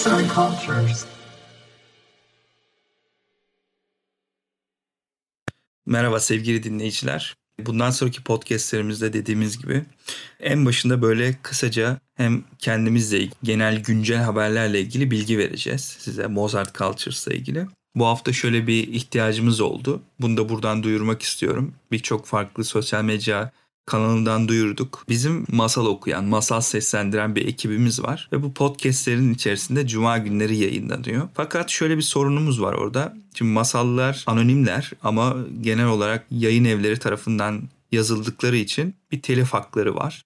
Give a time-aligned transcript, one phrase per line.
[0.00, 1.04] Arts and Cultures.
[5.86, 7.36] Merhaba sevgili dinleyiciler.
[7.58, 9.84] Bundan sonraki podcastlerimizde dediğimiz gibi
[10.40, 17.26] en başında böyle kısaca hem kendimizle genel güncel haberlerle ilgili bilgi vereceğiz size Mozart Cultures
[17.26, 17.66] ile ilgili.
[17.94, 20.02] Bu hafta şöyle bir ihtiyacımız oldu.
[20.20, 21.74] Bunu da buradan duyurmak istiyorum.
[21.92, 23.52] Birçok farklı sosyal medya
[23.86, 25.04] kanalından duyurduk.
[25.08, 31.28] Bizim masal okuyan, masal seslendiren bir ekibimiz var ve bu podcastlerin içerisinde cuma günleri yayınlanıyor.
[31.34, 33.16] Fakat şöyle bir sorunumuz var orada.
[33.34, 40.24] Şimdi masallar anonimler ama genel olarak yayın evleri tarafından yazıldıkları için bir telif hakları var.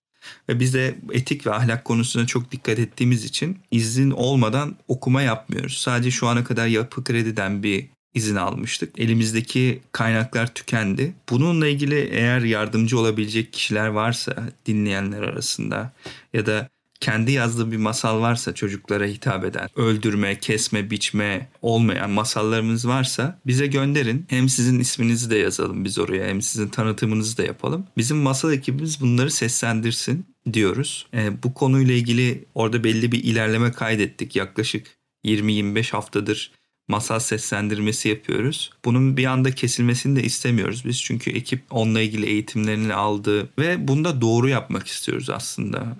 [0.49, 5.79] Ve biz de etik ve ahlak konusuna çok dikkat ettiğimiz için izin olmadan okuma yapmıyoruz.
[5.79, 8.99] Sadece şu ana kadar yapı krediden bir izin almıştık.
[8.99, 11.15] Elimizdeki kaynaklar tükendi.
[11.31, 14.35] Bununla ilgili eğer yardımcı olabilecek kişiler varsa
[14.67, 15.93] dinleyenler arasında
[16.33, 16.69] ya da
[17.01, 23.67] kendi yazdığı bir masal varsa çocuklara hitap eden, öldürme, kesme, biçme olmayan masallarımız varsa bize
[23.67, 24.27] gönderin.
[24.29, 27.87] Hem sizin isminizi de yazalım biz oraya hem sizin tanıtımınızı da yapalım.
[27.97, 31.07] Bizim masal ekibimiz bunları seslendirsin diyoruz.
[31.15, 34.37] E, bu konuyla ilgili orada belli bir ilerleme kaydettik.
[34.37, 34.87] Yaklaşık
[35.25, 36.53] 20-25 haftadır
[36.89, 38.71] masal seslendirmesi yapıyoruz.
[38.85, 41.03] Bunun bir anda kesilmesini de istemiyoruz biz.
[41.03, 45.97] Çünkü ekip onunla ilgili eğitimlerini aldı ve bunu da doğru yapmak istiyoruz aslında.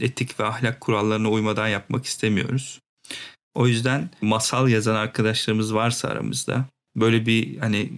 [0.00, 2.80] Etik ve ahlak kurallarına uymadan yapmak istemiyoruz.
[3.54, 6.64] O yüzden masal yazan arkadaşlarımız varsa aramızda
[6.96, 7.92] böyle bir hani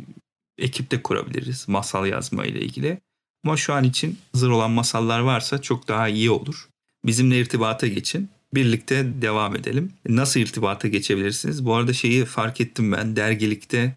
[0.58, 2.98] ekip de kurabiliriz masal yazma ile ilgili.
[3.44, 6.68] Ama şu an için hazır olan masallar varsa çok daha iyi olur.
[7.06, 9.92] Bizimle irtibata geçin birlikte devam edelim.
[10.08, 11.64] Nasıl irtibata geçebilirsiniz?
[11.64, 13.96] Bu arada şeyi fark ettim ben dergilikte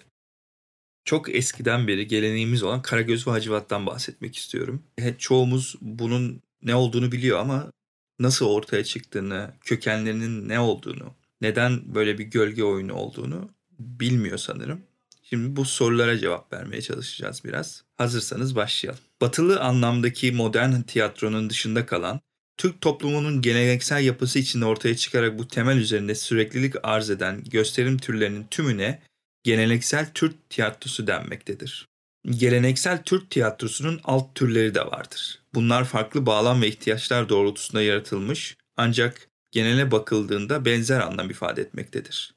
[1.05, 4.83] çok eskiden beri geleneğimiz olan Karagöz ve Hacivat'tan bahsetmek istiyorum.
[5.17, 7.71] Çoğumuz bunun ne olduğunu biliyor ama
[8.19, 13.49] nasıl ortaya çıktığını, kökenlerinin ne olduğunu, neden böyle bir gölge oyunu olduğunu
[13.79, 14.81] bilmiyor sanırım.
[15.23, 17.83] Şimdi bu sorulara cevap vermeye çalışacağız biraz.
[17.97, 19.01] Hazırsanız başlayalım.
[19.21, 22.19] Batılı anlamdaki modern tiyatronun dışında kalan,
[22.57, 28.47] Türk toplumunun geleneksel yapısı içinde ortaya çıkarak bu temel üzerinde süreklilik arz eden gösterim türlerinin
[28.51, 29.01] tümüne
[29.43, 31.87] geleneksel Türk tiyatrosu denmektedir.
[32.29, 35.39] Geleneksel Türk tiyatrosunun alt türleri de vardır.
[35.53, 42.33] Bunlar farklı bağlam ve ihtiyaçlar doğrultusunda yaratılmış ancak genele bakıldığında benzer anlam ifade etmektedir.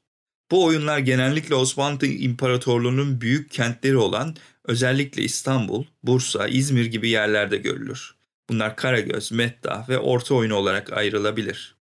[0.50, 8.15] Bu oyunlar genellikle Osmanlı İmparatorluğu'nun büyük kentleri olan özellikle İstanbul, Bursa, İzmir gibi yerlerde görülür.
[8.49, 11.75] Bunlar Karagöz, Meddah ve Orta oyunu olarak ayrılabilir.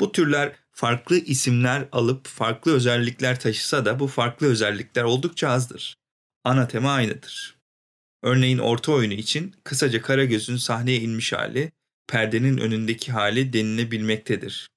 [0.00, 5.96] Bu türler farklı isimler alıp farklı özellikler taşısa da bu farklı özellikler oldukça azdır.
[6.44, 7.56] Ana tema aynıdır.
[8.22, 11.72] Örneğin orta oyunu için kısaca Karagöz'ün sahneye inmiş hali,
[12.08, 14.68] perdenin önündeki hali denilebilmektedir.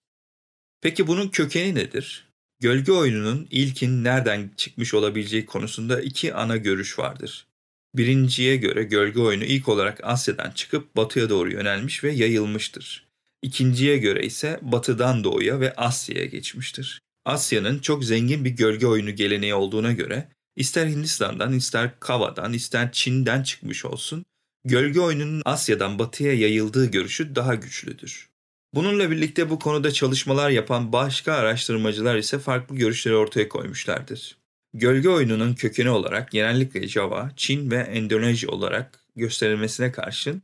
[0.81, 2.29] Peki bunun kökeni nedir?
[2.59, 7.47] Gölge oyununun ilkin nereden çıkmış olabileceği konusunda iki ana görüş vardır.
[7.95, 13.04] Birinciye göre gölge oyunu ilk olarak Asya'dan çıkıp batıya doğru yönelmiş ve yayılmıştır.
[13.45, 17.01] İkinciye göre ise batıdan doğuya ve Asya'ya geçmiştir.
[17.25, 23.44] Asya'nın çok zengin bir gölge oyunu geleneği olduğuna göre ister Hindistan'dan, ister Kava'dan, ister Çin'den
[23.44, 24.25] çıkmış olsun,
[24.63, 28.29] gölge oyununun Asya'dan batıya yayıldığı görüşü daha güçlüdür.
[28.73, 34.38] Bununla birlikte bu konuda çalışmalar yapan başka araştırmacılar ise farklı görüşleri ortaya koymuşlardır.
[34.74, 40.42] Gölge oyununun kökeni olarak genellikle Java, Çin ve Endonezya olarak gösterilmesine karşın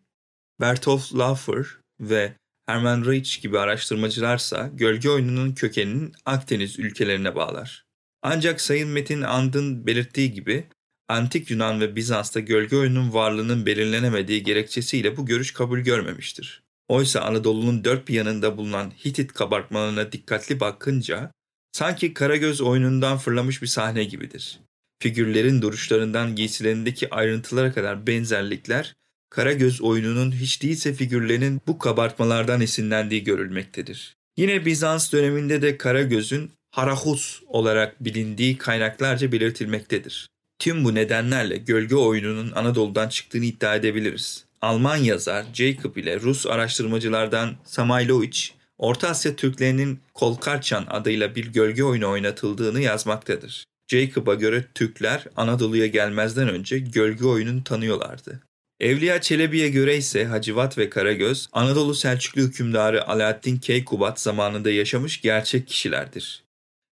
[0.60, 1.66] Bertolf Laufer
[2.00, 2.41] ve
[2.72, 7.86] Herman Reich gibi araştırmacılarsa gölge oyununun kökeninin Akdeniz ülkelerine bağlar.
[8.22, 10.68] Ancak Sayın Metin And'ın belirttiği gibi
[11.08, 16.64] Antik Yunan ve Bizans'ta gölge oyunun varlığının belirlenemediği gerekçesiyle bu görüş kabul görmemiştir.
[16.88, 21.32] Oysa Anadolu'nun dört bir yanında bulunan Hitit kabartmalarına dikkatli bakınca
[21.72, 24.60] sanki Karagöz oyunundan fırlamış bir sahne gibidir.
[25.00, 28.94] Figürlerin duruşlarından giysilerindeki ayrıntılara kadar benzerlikler
[29.32, 34.16] Karagöz oyununun hiç değilse figürlerinin bu kabartmalardan esinlendiği görülmektedir.
[34.38, 40.28] Yine Bizans döneminde de Karagöz'ün Harahus olarak bilindiği kaynaklarca belirtilmektedir.
[40.60, 44.46] Tüm bu nedenlerle gölge oyununun Anadolu'dan çıktığını iddia edebiliriz.
[44.62, 48.40] Alman yazar Jacob ile Rus araştırmacılardan Samailovic,
[48.78, 53.66] Orta Asya Türklerinin Kolkarçan adıyla bir gölge oyunu oynatıldığını yazmaktadır.
[53.88, 58.42] Jacob'a göre Türkler Anadolu'ya gelmezden önce gölge oyununu tanıyorlardı.
[58.82, 65.68] Evliya Çelebi'ye göre ise Hacivat ve Karagöz, Anadolu Selçuklu hükümdarı Alaaddin Keykubat zamanında yaşamış gerçek
[65.68, 66.44] kişilerdir.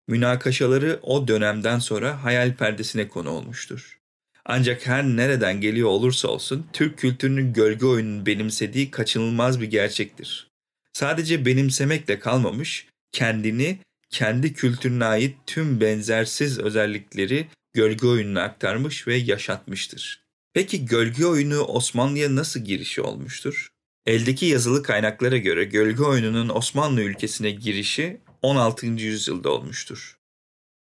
[0.08, 3.98] Münakaşaları o dönemden sonra hayal perdesine konu olmuştur.
[4.44, 10.50] Ancak her nereden geliyor olursa olsun Türk kültürünün gölge oyununu benimsediği kaçınılmaz bir gerçektir.
[10.92, 13.78] Sadece benimsemekle kalmamış, kendini
[14.10, 20.27] kendi kültürüne ait tüm benzersiz özellikleri gölge oyununa aktarmış ve yaşatmıştır.
[20.58, 23.68] Peki gölge oyunu Osmanlı'ya nasıl girişi olmuştur?
[24.06, 28.86] Eldeki yazılı kaynaklara göre gölge oyununun Osmanlı ülkesine girişi 16.
[28.86, 30.18] yüzyılda olmuştur.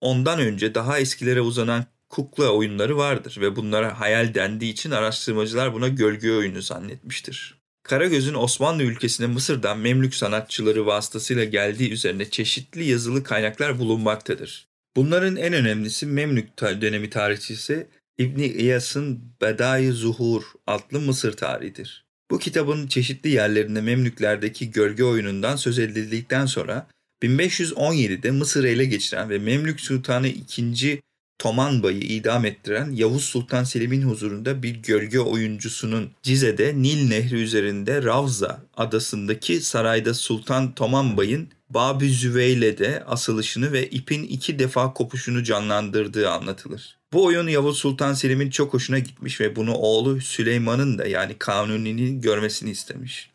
[0.00, 5.88] Ondan önce daha eskilere uzanan kukla oyunları vardır ve bunlara hayal dendiği için araştırmacılar buna
[5.88, 7.58] gölge oyunu zannetmiştir.
[7.82, 14.69] Karagöz'ün Osmanlı ülkesine Mısır'dan Memlük sanatçıları vasıtasıyla geldiği üzerine çeşitli yazılı kaynaklar bulunmaktadır.
[14.96, 17.87] Bunların en önemlisi Memlük dönemi tarihçisi
[18.19, 22.05] İbni İyas'ın Bedai Zuhur adlı Mısır tarihidir.
[22.31, 26.87] Bu kitabın çeşitli yerlerinde Memlüklerdeki gölge oyunundan söz edildikten sonra
[27.22, 31.00] 1517'de Mısır'ı ele geçiren ve Memlük Sultanı II.
[31.38, 38.62] Tomanba'yı idam ettiren Yavuz Sultan Selim'in huzurunda bir gölge oyuncusunun Cize'de Nil Nehri üzerinde Ravza
[38.76, 46.99] adasındaki sarayda Sultan Tomanbay'ın Babü Züveyle'de asılışını ve ipin iki defa kopuşunu canlandırdığı anlatılır.
[47.14, 52.20] Bu oyun Yavuz Sultan Selim'in çok hoşuna gitmiş ve bunu oğlu Süleyman'ın da yani Kanuni'nin
[52.20, 53.31] görmesini istemiş.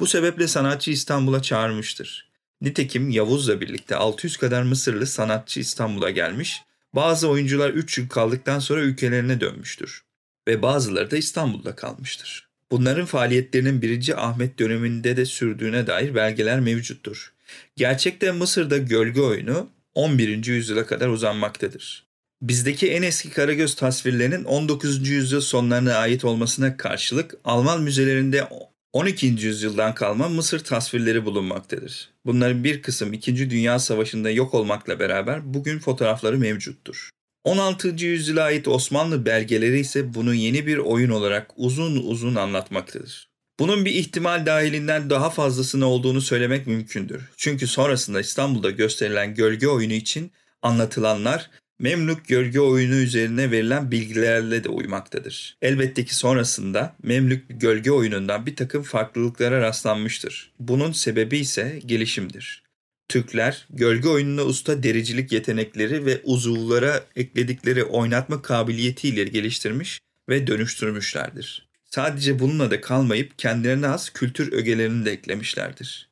[0.00, 2.30] Bu sebeple sanatçı İstanbul'a çağırmıştır.
[2.60, 6.62] Nitekim Yavuz'la birlikte 600 kadar Mısırlı sanatçı İstanbul'a gelmiş,
[6.92, 10.04] bazı oyuncular 3 yıl kaldıktan sonra ülkelerine dönmüştür
[10.48, 12.48] ve bazıları da İstanbul'da kalmıştır.
[12.70, 14.24] Bunların faaliyetlerinin 1.
[14.28, 17.32] Ahmet döneminde de sürdüğüne dair belgeler mevcuttur.
[17.76, 20.46] Gerçekte Mısır'da gölge oyunu 11.
[20.46, 22.13] yüzyıla kadar uzanmaktadır.
[22.42, 25.08] Bizdeki en eski Karagöz tasvirlerinin 19.
[25.08, 28.48] yüzyıl sonlarına ait olmasına karşılık Alman müzelerinde
[28.92, 29.26] 12.
[29.26, 32.10] yüzyıldan kalma Mısır tasvirleri bulunmaktadır.
[32.26, 33.50] Bunların bir kısım 2.
[33.50, 37.10] Dünya Savaşı'nda yok olmakla beraber bugün fotoğrafları mevcuttur.
[37.44, 37.88] 16.
[37.88, 43.28] yüzyıla ait Osmanlı belgeleri ise bunu yeni bir oyun olarak uzun uzun anlatmaktadır.
[43.60, 47.22] Bunun bir ihtimal dahilinden daha fazlasını olduğunu söylemek mümkündür.
[47.36, 50.32] Çünkü sonrasında İstanbul'da gösterilen gölge oyunu için
[50.62, 51.50] anlatılanlar
[51.84, 55.56] Memlük gölge oyunu üzerine verilen bilgilerle de uymaktadır.
[55.62, 60.52] Elbette ki sonrasında Memlük gölge oyunundan bir takım farklılıklara rastlanmıştır.
[60.60, 62.62] Bunun sebebi ise gelişimdir.
[63.08, 71.68] Türkler gölge oyununa usta dericilik yetenekleri ve uzuvlara ekledikleri oynatma kabiliyetiyle geliştirmiş ve dönüştürmüşlerdir.
[71.84, 76.08] Sadece bununla da kalmayıp kendilerine az kültür ögelerini de eklemişlerdir.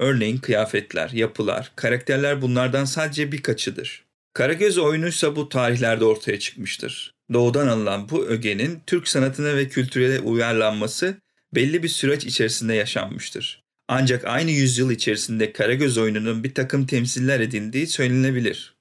[0.00, 4.11] Örneğin kıyafetler, yapılar, karakterler bunlardan sadece birkaçıdır.
[4.34, 7.14] Karagöz oyunuysa bu tarihlerde ortaya çıkmıştır.
[7.32, 11.16] Doğudan alınan bu ögenin Türk sanatına ve kültürele uyarlanması
[11.54, 13.62] belli bir süreç içerisinde yaşanmıştır.
[13.88, 18.74] Ancak aynı yüzyıl içerisinde Karagöz oyununun bir takım temsiller edindiği söylenebilir.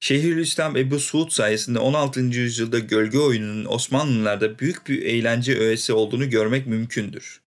[0.00, 2.20] Şeyhülislam Ebu Suud sayesinde 16.
[2.20, 7.40] yüzyılda gölge oyununun Osmanlılarda büyük bir eğlence öğesi olduğunu görmek mümkündür.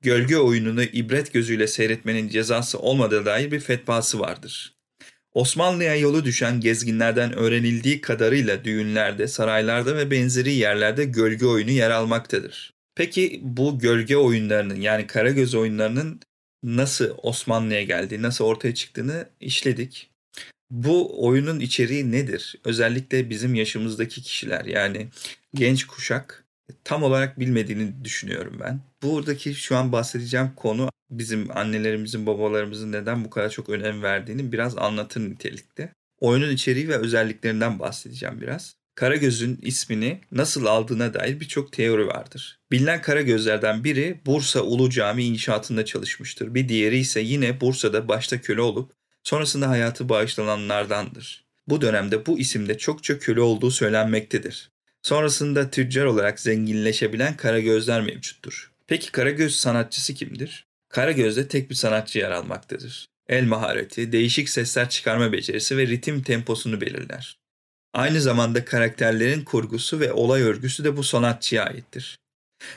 [0.00, 4.75] Gölge oyununu ibret gözüyle seyretmenin cezası olmadığı dair bir fetvası vardır.
[5.36, 12.74] Osmanlı'ya yolu düşen gezginlerden öğrenildiği kadarıyla düğünlerde, saraylarda ve benzeri yerlerde gölge oyunu yer almaktadır.
[12.94, 16.20] Peki bu gölge oyunlarının yani Karagöz oyunlarının
[16.62, 20.10] nasıl Osmanlı'ya geldiği, nasıl ortaya çıktığını işledik.
[20.70, 22.54] Bu oyunun içeriği nedir?
[22.64, 25.08] Özellikle bizim yaşımızdaki kişiler yani
[25.54, 26.45] genç kuşak
[26.84, 28.80] tam olarak bilmediğini düşünüyorum ben.
[29.02, 34.78] Buradaki şu an bahsedeceğim konu bizim annelerimizin, babalarımızın neden bu kadar çok önem verdiğini biraz
[34.78, 35.92] anlatır nitelikte.
[36.20, 38.76] Oyunun içeriği ve özelliklerinden bahsedeceğim biraz.
[38.94, 42.58] Karagöz'ün ismini nasıl aldığına dair birçok teori vardır.
[42.72, 46.54] Bilinen Karagözlerden biri Bursa Ulu Cami inşaatında çalışmıştır.
[46.54, 48.92] Bir diğeri ise yine Bursa'da başta köle olup
[49.24, 51.44] sonrasında hayatı bağışlananlardandır.
[51.68, 54.70] Bu dönemde bu isimde çokça köle olduğu söylenmektedir.
[55.06, 58.70] Sonrasında tüccar olarak zenginleşebilen Karagözler mevcuttur.
[58.86, 60.66] Peki Karagöz sanatçısı kimdir?
[60.88, 63.06] Karagöz'de tek bir sanatçı yer almaktadır.
[63.28, 67.38] El mahareti, değişik sesler çıkarma becerisi ve ritim temposunu belirler.
[67.94, 72.18] Aynı zamanda karakterlerin kurgusu ve olay örgüsü de bu sanatçıya aittir.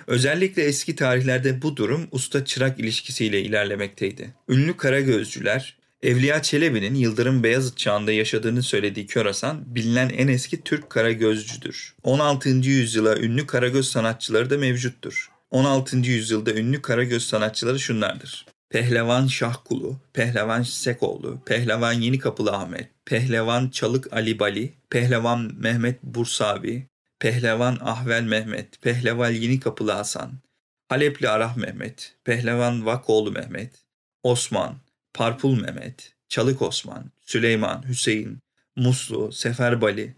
[0.08, 4.34] Özellikle eski tarihlerde bu durum usta-çırak ilişkisiyle ilerlemekteydi.
[4.50, 11.96] Ünlü Karagözcüler Evliya Çelebi'nin Yıldırım Beyazıt çağında yaşadığını söylediği Körasan bilinen en eski Türk karagözcüdür.
[12.04, 12.50] 16.
[12.50, 15.32] yüzyıla ünlü karagöz sanatçıları da mevcuttur.
[15.52, 15.98] 16.
[15.98, 18.46] yüzyılda ünlü karagöz sanatçıları şunlardır.
[18.70, 26.88] Pehlevan Şahkulu, Pehlevan Sekoğlu, Pehlevan Yeni Kapılı Ahmet, Pehlevan Çalık Ali Bali, Pehlevan Mehmet Bursavi,
[27.20, 30.32] Pehlevan Ahvel Mehmet, Pehlevan Yeni Kapılı Hasan,
[30.90, 33.72] Halepli Arah Mehmet, Pehlevan Vakoğlu Mehmet,
[34.24, 34.76] Osman,
[35.14, 38.40] Parpul Mehmet, Çalık Osman, Süleyman, Hüseyin,
[38.76, 40.16] Muslu, Seferbali,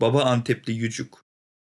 [0.00, 1.14] Baba Antepli Yücük,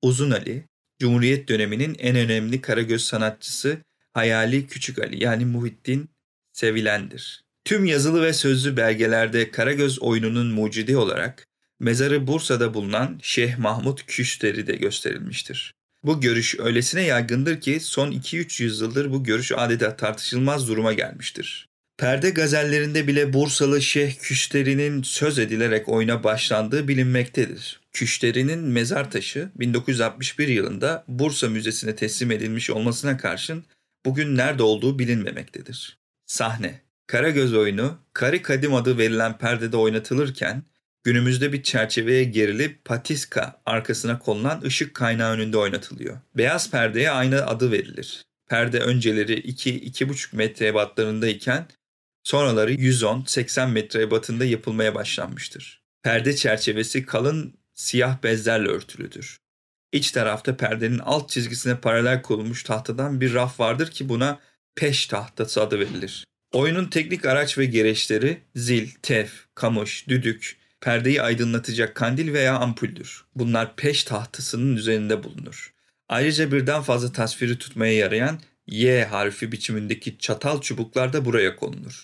[0.02, 0.64] Uzun Ali,
[0.99, 3.79] Cumhuriyet döneminin en önemli karagöz sanatçısı
[4.12, 6.11] Hayali Küçük Ali yani Muhittin
[6.52, 7.45] Sevilendir.
[7.64, 11.47] Tüm yazılı ve sözlü belgelerde Karagöz oyununun mucidi olarak
[11.81, 15.75] mezarı Bursa'da bulunan Şeyh Mahmut Küşteri de gösterilmiştir.
[16.05, 21.69] Bu görüş öylesine yaygındır ki son 2-3 yüzyıldır bu görüş adeta tartışılmaz duruma gelmiştir.
[22.02, 27.80] Perde gazellerinde bile Bursalı Şeyh Küşteri'nin söz edilerek oyuna başlandığı bilinmektedir.
[27.92, 33.64] Küşteri'nin mezar taşı 1961 yılında Bursa Müzesi'ne teslim edilmiş olmasına karşın
[34.06, 35.99] bugün nerede olduğu bilinmemektedir.
[36.26, 40.62] Sahne Karagöz oyunu, Kari Kadim adı verilen perdede oynatılırken
[41.04, 46.18] günümüzde bir çerçeveye gerilip patiska arkasına konulan ışık kaynağı önünde oynatılıyor.
[46.37, 48.23] Beyaz perdeye aynı adı verilir.
[48.49, 51.66] Perde önceleri 2-2,5 metre ebatlarındayken
[52.25, 55.83] sonraları 110-80 metre ebatında yapılmaya başlanmıştır.
[56.02, 59.37] Perde çerçevesi kalın siyah bezlerle örtülüdür.
[59.93, 64.41] İç tarafta perdenin alt çizgisine paralel konulmuş tahtadan bir raf vardır ki buna
[64.76, 66.25] peş tahtası adı verilir.
[66.52, 73.25] Oyunun teknik araç ve gereçleri zil, tef, kamış, düdük, perdeyi aydınlatacak kandil veya ampuldür.
[73.35, 75.73] Bunlar peş tahtasının üzerinde bulunur.
[76.09, 82.02] Ayrıca birden fazla tasviri tutmaya yarayan Y harfi biçimindeki çatal çubuklar da buraya konulur.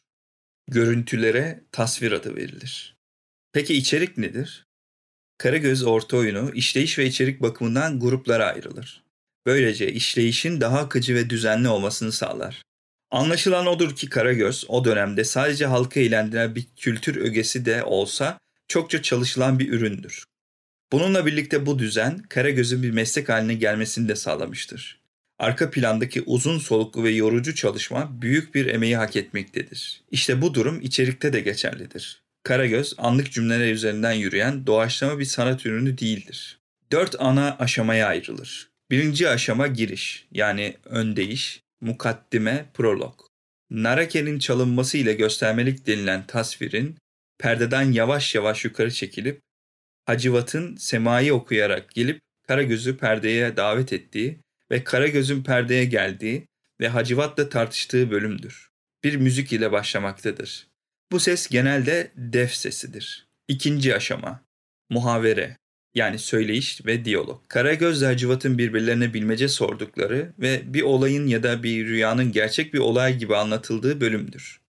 [0.68, 2.96] Görüntülere tasvir adı verilir.
[3.52, 4.66] Peki içerik nedir?
[5.38, 9.04] Karagöz orta oyunu işleyiş ve içerik bakımından gruplara ayrılır.
[9.46, 12.62] Böylece işleyişin daha akıcı ve düzenli olmasını sağlar.
[13.10, 19.02] Anlaşılan odur ki Karagöz o dönemde sadece halkı eğlendiren bir kültür ögesi de olsa çokça
[19.02, 20.24] çalışılan bir üründür.
[20.92, 24.97] Bununla birlikte bu düzen Karagöz'ün bir meslek haline gelmesini de sağlamıştır.
[25.38, 30.02] Arka plandaki uzun soluklu ve yorucu çalışma büyük bir emeği hak etmektedir.
[30.10, 32.22] İşte bu durum içerikte de geçerlidir.
[32.42, 36.58] Karagöz anlık cümleler üzerinden yürüyen doğaçlama bir sanat ürünü değildir.
[36.92, 38.68] Dört ana aşamaya ayrılır.
[38.90, 43.14] Birinci aşama giriş yani öndeyiş, mukaddime, prolog.
[43.70, 46.96] Narake'nin çalınması ile göstermelik denilen tasvirin
[47.38, 49.40] perdeden yavaş yavaş yukarı çekilip
[50.06, 54.40] Hacivat'ın semayı okuyarak gelip Karagöz'ü perdeye davet ettiği
[54.70, 56.48] ve Karagöz'ün perdeye geldiği
[56.80, 58.70] ve Hacivat'la tartıştığı bölümdür.
[59.04, 60.68] Bir müzik ile başlamaktadır.
[61.12, 63.26] Bu ses genelde def sesidir.
[63.48, 64.44] İkinci aşama
[64.90, 65.56] muhavere
[65.94, 67.48] yani söyleyiş ve diyalog.
[67.48, 73.18] Karagöz Hacivat'ın birbirlerine bilmece sordukları ve bir olayın ya da bir rüyanın gerçek bir olay
[73.18, 74.60] gibi anlatıldığı bölümdür.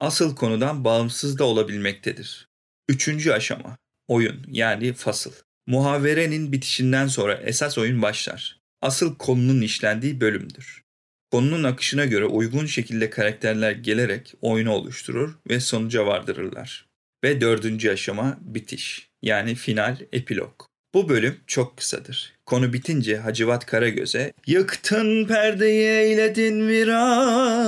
[0.00, 2.48] Asıl konudan bağımsız da olabilmektedir.
[2.88, 3.78] Üçüncü aşama
[4.08, 5.32] oyun yani fasıl.
[5.66, 8.59] Muhaverenin bitişinden sonra esas oyun başlar.
[8.82, 10.82] Asıl konunun işlendiği bölümdür.
[11.30, 16.86] Konunun akışına göre uygun şekilde karakterler gelerek oyunu oluşturur ve sonuca vardırırlar.
[17.24, 20.52] Ve dördüncü aşama bitiş yani final epilog.
[20.94, 22.32] Bu bölüm çok kısadır.
[22.46, 27.60] Konu bitince Hacivat Karagöz'e Yıktın perdeyi eyledin viran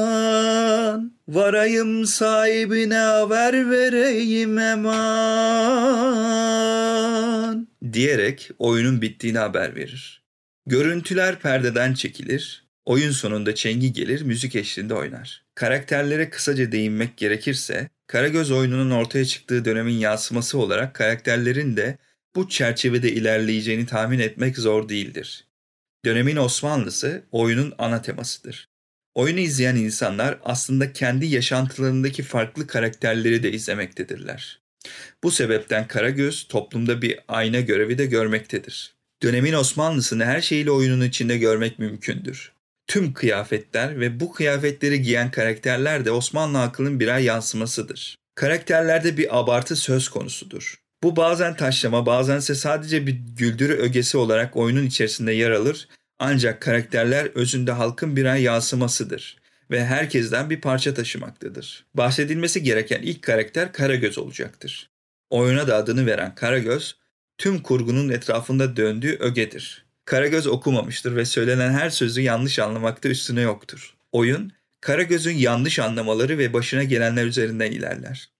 [1.28, 5.82] Varayım sahibine haber vereyim eman
[7.92, 10.21] diyerek oyunun bittiğini haber verir.
[10.66, 15.44] Görüntüler perdeden çekilir, oyun sonunda çengi gelir, müzik eşliğinde oynar.
[15.54, 21.98] Karakterlere kısaca değinmek gerekirse, Karagöz oyununun ortaya çıktığı dönemin yansıması olarak karakterlerin de
[22.36, 25.46] bu çerçevede ilerleyeceğini tahmin etmek zor değildir.
[26.04, 28.68] Dönemin Osmanlısı oyunun ana temasıdır.
[29.14, 34.60] Oyunu izleyen insanlar aslında kendi yaşantılarındaki farklı karakterleri de izlemektedirler.
[35.24, 38.91] Bu sebepten Karagöz toplumda bir ayna görevi de görmektedir.
[39.22, 42.52] Dönemin Osmanlısını her şeyiyle oyunun içinde görmek mümkündür.
[42.86, 48.16] Tüm kıyafetler ve bu kıyafetleri giyen karakterler de Osmanlı halkının birer yansımasıdır.
[48.34, 50.74] Karakterlerde bir abartı söz konusudur.
[51.02, 55.88] Bu bazen taşlama bazense sadece bir güldürü ögesi olarak oyunun içerisinde yer alır
[56.18, 59.36] ancak karakterler özünde halkın birer yansımasıdır
[59.70, 61.86] ve herkesten bir parça taşımaktadır.
[61.94, 64.90] Bahsedilmesi gereken ilk karakter Karagöz olacaktır.
[65.30, 66.96] Oyuna da adını veren Karagöz,
[67.42, 69.84] tüm kurgunun etrafında döndüğü ögedir.
[70.04, 73.94] Karagöz okumamıştır ve söylenen her sözü yanlış anlamakta üstüne yoktur.
[74.12, 78.30] Oyun, Karagöz'ün yanlış anlamaları ve başına gelenler üzerinden ilerler.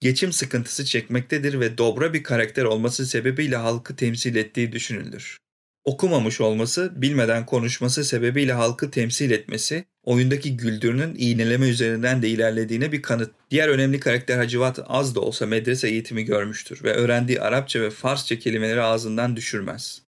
[0.00, 5.38] geçim sıkıntısı çekmektedir ve dobra bir karakter olması sebebiyle halkı temsil ettiği düşünülür.
[5.84, 13.02] Okumamış olması, bilmeden konuşması sebebiyle halkı temsil etmesi, oyundaki güldürünün iğneleme üzerinden de ilerlediğine bir
[13.02, 13.30] kanıt.
[13.50, 18.38] Diğer önemli karakter Hacivat az da olsa medrese eğitimi görmüştür ve öğrendiği Arapça ve Farsça
[18.38, 20.02] kelimeleri ağzından düşürmez.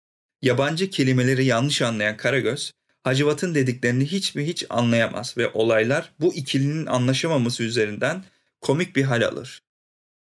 [0.42, 2.72] Yabancı kelimeleri yanlış anlayan Karagöz,
[3.02, 8.24] Hacivat'ın dediklerini hiç mi hiç anlayamaz ve olaylar bu ikilinin anlaşamaması üzerinden
[8.60, 9.62] komik bir hal alır.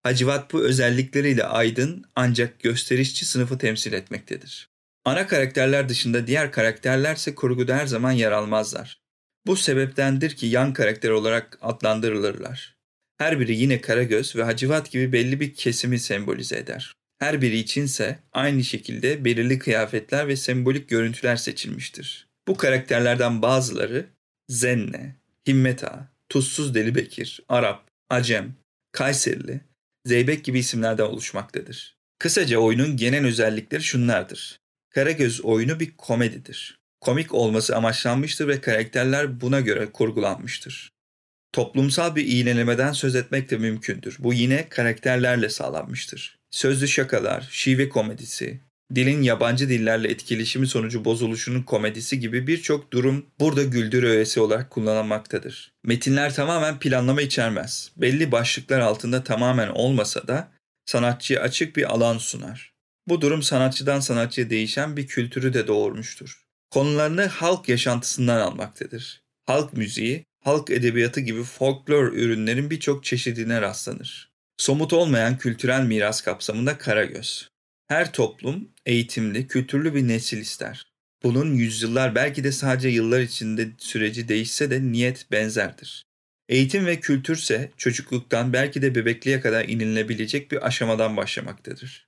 [0.03, 4.69] Hacivat bu özellikleriyle aydın ancak gösterişçi sınıfı temsil etmektedir.
[5.07, 9.01] Ana karakterler dışında diğer karakterlerse kurguda her zaman yer almazlar.
[9.45, 12.75] Bu sebeptendir ki yan karakter olarak adlandırılırlar.
[13.17, 16.93] Her biri yine Karagöz ve Hacivat gibi belli bir kesimi sembolize eder.
[17.19, 22.27] Her biri içinse aynı şekilde belirli kıyafetler ve sembolik görüntüler seçilmiştir.
[22.47, 24.05] Bu karakterlerden bazıları
[24.49, 25.15] Zenne,
[25.47, 28.53] Himmeta, Tuzsuz Deli Bekir, Arap, Acem,
[28.91, 29.61] Kayserili,
[30.05, 31.97] Zeybek gibi isimlerden oluşmaktadır.
[32.19, 34.66] Kısaca oyunun genel özellikleri şunlardır.
[34.97, 36.79] Karagöz oyunu bir komedidir.
[37.01, 40.91] Komik olması amaçlanmıştır ve karakterler buna göre kurgulanmıştır.
[41.53, 44.15] Toplumsal bir iğnelemeden söz etmek de mümkündür.
[44.19, 46.39] Bu yine karakterlerle sağlanmıştır.
[46.51, 48.59] Sözlü şakalar, şive komedisi,
[48.95, 55.71] dilin yabancı dillerle etkileşimi sonucu bozuluşunun komedisi gibi birçok durum burada güldür öğesi olarak kullanılmaktadır.
[55.83, 57.91] Metinler tamamen planlama içermez.
[57.97, 60.51] Belli başlıklar altında tamamen olmasa da
[60.85, 62.76] sanatçıya açık bir alan sunar.
[63.07, 66.43] Bu durum sanatçıdan sanatçıya değişen bir kültürü de doğurmuştur.
[66.71, 69.21] Konularını halk yaşantısından almaktadır.
[69.45, 74.31] Halk müziği, halk edebiyatı gibi folklor ürünlerin birçok çeşidine rastlanır.
[74.57, 77.49] Somut olmayan kültürel miras kapsamında Karagöz.
[77.87, 80.85] Her toplum eğitimli, kültürlü bir nesil ister.
[81.23, 86.03] Bunun yüzyıllar belki de sadece yıllar içinde süreci değişse de niyet benzerdir.
[86.49, 92.06] Eğitim ve kültürse çocukluktan belki de bebekliğe kadar inilebilecek bir aşamadan başlamaktadır.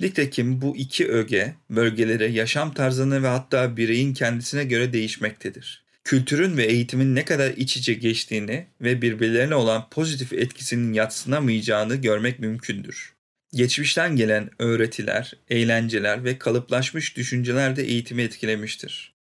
[0.00, 5.84] Nitekim bu iki öge bölgelere, yaşam tarzına ve hatta bireyin kendisine göre değişmektedir.
[6.04, 12.38] Kültürün ve eğitimin ne kadar iç içe geçtiğini ve birbirlerine olan pozitif etkisinin yatsınamayacağını görmek
[12.38, 13.12] mümkündür.
[13.52, 19.14] Geçmişten gelen öğretiler, eğlenceler ve kalıplaşmış düşünceler de eğitimi etkilemiştir.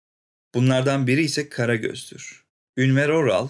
[0.54, 2.44] Bunlardan biri ise Karagöz'dür.
[2.78, 3.48] Ünver Oral,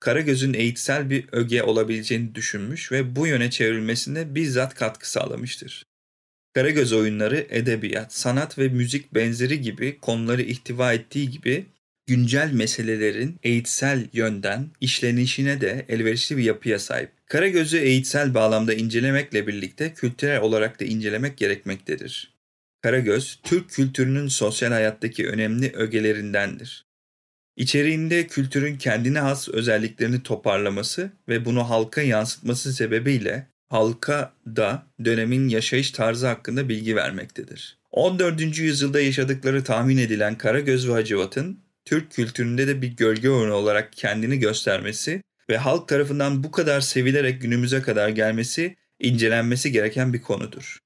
[0.00, 5.84] Karagöz'ün eğitsel bir öge olabileceğini düşünmüş ve bu yöne çevrilmesine bizzat katkı sağlamıştır.
[6.54, 11.66] Karagöz oyunları edebiyat, sanat ve müzik benzeri gibi konuları ihtiva ettiği gibi
[12.06, 17.10] güncel meselelerin eğitsel yönden işlenişine de elverişli bir yapıya sahip.
[17.26, 22.34] Karagöz'ü eğitsel bağlamda incelemekle birlikte kültürel olarak da incelemek gerekmektedir.
[22.82, 26.86] Karagöz, Türk kültürünün sosyal hayattaki önemli ögelerindendir.
[27.56, 35.90] İçeriğinde kültürün kendine has özelliklerini toparlaması ve bunu halka yansıtması sebebiyle halka da dönemin yaşayış
[35.90, 37.78] tarzı hakkında bilgi vermektedir.
[37.90, 38.58] 14.
[38.58, 44.38] yüzyılda yaşadıkları tahmin edilen Karagöz ve Hacivat'ın Türk kültüründe de bir gölge oyunu olarak kendini
[44.38, 50.78] göstermesi ve halk tarafından bu kadar sevilerek günümüze kadar gelmesi incelenmesi gereken bir konudur.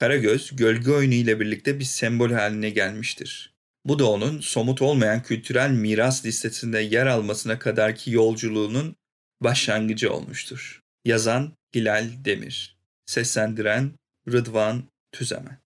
[0.00, 3.54] Karagöz, gölge oyunu ile birlikte bir sembol haline gelmiştir.
[3.84, 8.96] Bu da onun somut olmayan kültürel miras listesinde yer almasına kadarki yolculuğunun
[9.40, 10.80] başlangıcı olmuştur.
[11.04, 13.92] Yazan Hilal Demir Seslendiren
[14.32, 15.63] Rıdvan Tüzemen